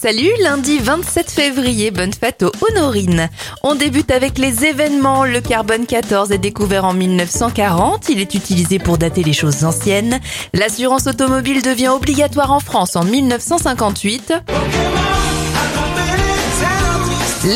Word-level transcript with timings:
Salut, 0.00 0.30
lundi 0.40 0.78
27 0.78 1.28
février, 1.28 1.90
bonne 1.90 2.12
fête 2.12 2.44
aux 2.44 2.52
Honorines. 2.64 3.28
On 3.64 3.74
débute 3.74 4.12
avec 4.12 4.38
les 4.38 4.64
événements. 4.64 5.24
Le 5.24 5.40
carbone 5.40 5.86
14 5.86 6.30
est 6.30 6.38
découvert 6.38 6.84
en 6.84 6.94
1940. 6.94 8.08
Il 8.08 8.20
est 8.20 8.32
utilisé 8.32 8.78
pour 8.78 8.96
dater 8.96 9.24
les 9.24 9.32
choses 9.32 9.64
anciennes. 9.64 10.20
L'assurance 10.54 11.08
automobile 11.08 11.62
devient 11.62 11.88
obligatoire 11.88 12.52
en 12.52 12.60
France 12.60 12.94
en 12.94 13.02
1958. 13.02 14.34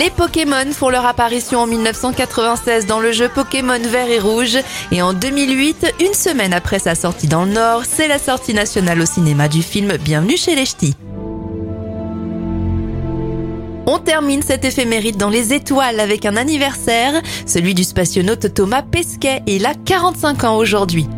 Les 0.01 0.11
Pokémon 0.11 0.73
font 0.73 0.89
leur 0.89 1.07
apparition 1.07 1.61
en 1.61 1.69
1996 1.69 2.87
dans 2.87 2.99
le 2.99 3.13
jeu 3.13 3.29
Pokémon 3.33 3.79
Vert 3.79 4.11
et 4.11 4.19
Rouge. 4.19 4.59
Et 4.91 5.01
en 5.01 5.13
2008, 5.13 5.95
une 6.01 6.15
semaine 6.15 6.55
après 6.55 6.81
sa 6.81 6.97
sortie 6.97 7.29
dans 7.29 7.45
le 7.45 7.53
Nord, 7.53 7.83
c'est 7.89 8.09
la 8.09 8.19
sortie 8.19 8.53
nationale 8.53 9.01
au 9.01 9.07
cinéma 9.07 9.47
du 9.47 9.63
film 9.63 9.97
Bienvenue 9.97 10.37
chez 10.37 10.57
les 10.57 10.67
Ch'tis. 10.67 10.97
On 13.87 13.99
termine 13.99 14.43
cet 14.43 14.64
éphéméride 14.64 15.17
dans 15.17 15.29
les 15.29 15.53
étoiles 15.53 15.99
avec 15.99 16.25
un 16.25 16.36
anniversaire, 16.36 17.21
celui 17.46 17.75
du 17.75 17.85
spationaute 17.85 18.55
Thomas 18.55 18.82
Pesquet, 18.82 19.43
il 19.46 19.67
a 19.67 19.75
45 19.75 20.45
ans 20.45 20.57
aujourd'hui. 20.57 21.08